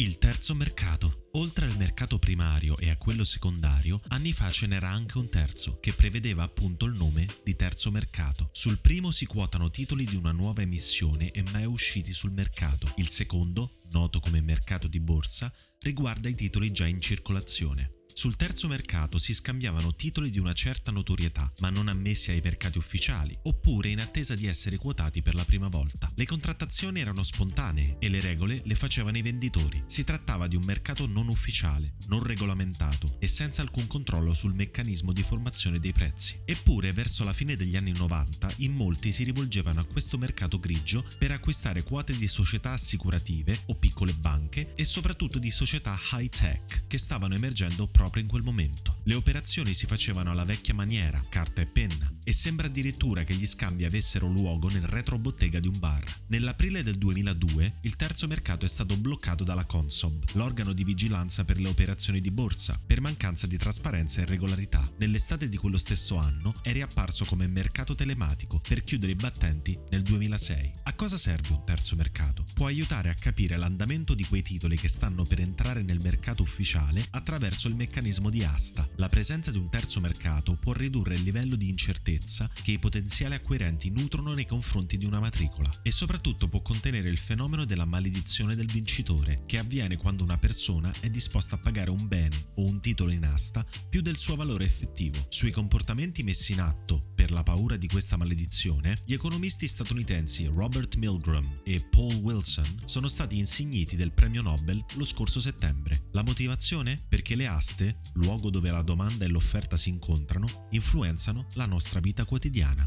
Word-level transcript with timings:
Il 0.00 0.16
terzo 0.16 0.54
mercato. 0.54 1.28
Oltre 1.32 1.66
al 1.66 1.76
mercato 1.76 2.18
primario 2.18 2.78
e 2.78 2.88
a 2.88 2.96
quello 2.96 3.22
secondario, 3.22 4.00
anni 4.08 4.32
fa 4.32 4.50
ce 4.50 4.66
n'era 4.66 4.88
anche 4.88 5.18
un 5.18 5.28
terzo, 5.28 5.78
che 5.78 5.92
prevedeva 5.92 6.42
appunto 6.42 6.86
il 6.86 6.94
nome 6.94 7.26
di 7.44 7.54
terzo 7.54 7.90
mercato. 7.90 8.48
Sul 8.50 8.80
primo 8.80 9.10
si 9.10 9.26
quotano 9.26 9.68
titoli 9.68 10.06
di 10.06 10.16
una 10.16 10.32
nuova 10.32 10.62
emissione 10.62 11.32
e 11.32 11.42
mai 11.42 11.66
usciti 11.66 12.14
sul 12.14 12.32
mercato. 12.32 12.94
Il 12.96 13.10
secondo, 13.10 13.82
noto 13.90 14.20
come 14.20 14.40
mercato 14.40 14.88
di 14.88 15.00
borsa, 15.00 15.52
riguarda 15.80 16.30
i 16.30 16.34
titoli 16.34 16.72
già 16.72 16.86
in 16.86 17.02
circolazione. 17.02 17.99
Sul 18.20 18.36
terzo 18.36 18.68
mercato 18.68 19.18
si 19.18 19.32
scambiavano 19.32 19.94
titoli 19.94 20.28
di 20.28 20.38
una 20.38 20.52
certa 20.52 20.90
notorietà, 20.90 21.50
ma 21.60 21.70
non 21.70 21.88
ammessi 21.88 22.30
ai 22.30 22.42
mercati 22.44 22.76
ufficiali, 22.76 23.34
oppure 23.44 23.88
in 23.88 23.98
attesa 23.98 24.34
di 24.34 24.46
essere 24.46 24.76
quotati 24.76 25.22
per 25.22 25.34
la 25.34 25.46
prima 25.46 25.68
volta. 25.68 26.06
Le 26.16 26.26
contrattazioni 26.26 27.00
erano 27.00 27.22
spontanee 27.22 27.96
e 27.98 28.10
le 28.10 28.20
regole 28.20 28.60
le 28.62 28.74
facevano 28.74 29.16
i 29.16 29.22
venditori. 29.22 29.82
Si 29.86 30.04
trattava 30.04 30.48
di 30.48 30.56
un 30.56 30.64
mercato 30.66 31.06
non 31.06 31.28
ufficiale, 31.28 31.94
non 32.08 32.22
regolamentato 32.22 33.16
e 33.18 33.26
senza 33.26 33.62
alcun 33.62 33.86
controllo 33.86 34.34
sul 34.34 34.52
meccanismo 34.52 35.14
di 35.14 35.22
formazione 35.22 35.80
dei 35.80 35.92
prezzi. 35.94 36.38
Eppure, 36.44 36.92
verso 36.92 37.24
la 37.24 37.32
fine 37.32 37.56
degli 37.56 37.76
anni 37.76 37.92
90, 37.92 38.52
in 38.58 38.74
molti 38.74 39.12
si 39.12 39.24
rivolgevano 39.24 39.80
a 39.80 39.86
questo 39.86 40.18
mercato 40.18 40.58
grigio 40.58 41.06
per 41.16 41.30
acquistare 41.30 41.82
quote 41.84 42.14
di 42.14 42.28
società 42.28 42.72
assicurative 42.72 43.62
o 43.68 43.76
piccole 43.76 44.12
banche 44.12 44.74
e 44.74 44.84
soprattutto 44.84 45.38
di 45.38 45.50
società 45.50 45.98
high 46.12 46.28
tech 46.28 46.82
che 46.86 46.98
stavano 46.98 47.34
emergendo 47.34 47.86
proprio 47.86 48.08
proprio 48.10 48.22
in 48.24 48.28
quel 48.28 48.42
momento. 48.42 48.96
Le 49.04 49.14
operazioni 49.14 49.72
si 49.72 49.86
facevano 49.86 50.32
alla 50.32 50.44
vecchia 50.44 50.74
maniera, 50.74 51.20
carta 51.28 51.62
e 51.62 51.66
penna, 51.66 52.12
e 52.24 52.32
sembra 52.32 52.66
addirittura 52.66 53.22
che 53.22 53.34
gli 53.34 53.46
scambi 53.46 53.84
avessero 53.84 54.26
luogo 54.26 54.68
nel 54.68 54.82
retrobottega 54.82 55.60
di 55.60 55.68
un 55.68 55.78
bar. 55.78 56.04
Nell'aprile 56.26 56.82
del 56.82 56.96
2002 56.96 57.74
il 57.82 57.96
terzo 57.96 58.26
mercato 58.26 58.64
è 58.64 58.68
stato 58.68 58.96
bloccato 58.96 59.44
dalla 59.44 59.64
Consob, 59.64 60.24
l'organo 60.32 60.72
di 60.72 60.82
vigilanza 60.82 61.44
per 61.44 61.58
le 61.60 61.68
operazioni 61.68 62.20
di 62.20 62.30
borsa, 62.32 62.80
per 62.84 63.00
mancanza 63.00 63.46
di 63.46 63.56
trasparenza 63.56 64.20
e 64.20 64.24
regolarità. 64.24 64.82
Nell'estate 64.98 65.48
di 65.48 65.56
quello 65.56 65.78
stesso 65.78 66.16
anno 66.16 66.52
è 66.62 66.72
riapparso 66.72 67.24
come 67.24 67.46
mercato 67.46 67.94
telematico 67.94 68.60
per 68.66 68.82
chiudere 68.82 69.12
i 69.12 69.16
battenti 69.16 69.78
nel 69.90 70.02
2006. 70.02 70.70
A 70.84 70.94
cosa 70.94 71.16
serve 71.16 71.52
un 71.52 71.64
terzo 71.64 71.94
mercato? 71.94 72.44
Può 72.54 72.66
aiutare 72.66 73.08
a 73.08 73.14
capire 73.14 73.56
l'andamento 73.56 74.14
di 74.14 74.24
quei 74.24 74.42
titoli 74.42 74.76
che 74.76 74.88
stanno 74.88 75.22
per 75.22 75.40
entrare 75.40 75.82
nel 75.82 76.00
mercato 76.02 76.42
ufficiale 76.42 77.04
attraverso 77.10 77.68
il 77.68 77.76
meccanismo 77.76 77.98
meccanismo 78.00 78.30
di 78.30 78.42
asta. 78.42 78.88
La 78.96 79.08
presenza 79.08 79.50
di 79.50 79.58
un 79.58 79.68
terzo 79.68 80.00
mercato 80.00 80.56
può 80.56 80.72
ridurre 80.72 81.14
il 81.14 81.22
livello 81.22 81.54
di 81.54 81.68
incertezza 81.68 82.50
che 82.62 82.72
i 82.72 82.78
potenziali 82.78 83.34
acquirenti 83.34 83.90
nutrono 83.90 84.32
nei 84.32 84.46
confronti 84.46 84.96
di 84.96 85.04
una 85.04 85.20
matricola 85.20 85.68
e 85.82 85.90
soprattutto 85.90 86.48
può 86.48 86.62
contenere 86.62 87.08
il 87.08 87.18
fenomeno 87.18 87.66
della 87.66 87.84
maledizione 87.84 88.56
del 88.56 88.70
vincitore, 88.70 89.42
che 89.44 89.58
avviene 89.58 89.98
quando 89.98 90.24
una 90.24 90.38
persona 90.38 90.90
è 91.00 91.10
disposta 91.10 91.56
a 91.56 91.58
pagare 91.58 91.90
un 91.90 92.08
bene 92.08 92.52
o 92.54 92.62
un 92.66 92.80
titolo 92.80 93.12
in 93.12 93.24
asta 93.24 93.66
più 93.88 94.00
del 94.00 94.16
suo 94.16 94.34
valore 94.34 94.64
effettivo. 94.64 95.26
Sui 95.28 95.50
comportamenti 95.50 96.22
messi 96.22 96.52
in 96.52 96.60
atto 96.60 97.10
per 97.14 97.30
la 97.30 97.42
paura 97.42 97.76
di 97.76 97.86
questa 97.86 98.16
maledizione, 98.16 98.96
gli 99.04 99.12
economisti 99.12 99.68
statunitensi 99.68 100.46
Robert 100.46 100.96
Milgram 100.96 101.60
e 101.64 101.86
Paul 101.90 102.14
Wilson 102.14 102.76
sono 102.86 103.08
stati 103.08 103.36
insigniti 103.36 103.94
del 103.94 104.12
premio 104.12 104.40
Nobel 104.40 104.82
lo 104.94 105.04
scorso 105.04 105.38
settembre. 105.38 106.08
La 106.12 106.22
motivazione? 106.22 106.98
Perché 107.08 107.36
le 107.36 107.46
aste, 107.46 107.89
luogo 108.14 108.50
dove 108.50 108.70
la 108.70 108.82
domanda 108.82 109.24
e 109.24 109.28
l'offerta 109.28 109.76
si 109.76 109.88
incontrano, 109.88 110.66
influenzano 110.70 111.46
la 111.54 111.66
nostra 111.66 112.00
vita 112.00 112.24
quotidiana. 112.24 112.86